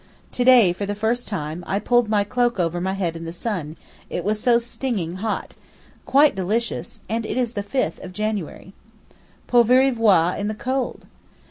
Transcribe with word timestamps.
To 0.31 0.43
day, 0.43 0.73
for 0.73 0.87
the 0.87 0.95
first 0.95 1.27
time, 1.27 1.63
I 1.67 1.77
pulled 1.77 2.09
my 2.09 2.23
cloak 2.23 2.59
over 2.59 2.81
my 2.81 2.93
head 2.93 3.15
in 3.15 3.25
the 3.25 3.31
sun, 3.31 3.77
it 4.09 4.23
was 4.25 4.39
so 4.39 4.57
stinging 4.57 5.17
hot—quite 5.17 6.33
delicious, 6.33 7.01
and 7.07 7.23
it 7.23 7.37
is 7.37 7.53
the 7.53 7.61
5th 7.61 8.03
of 8.03 8.11
January. 8.11 8.73
Poveri 9.47 9.91
voi 9.93 10.35
in 10.39 10.47
the 10.47 10.55
cold! 10.55 11.05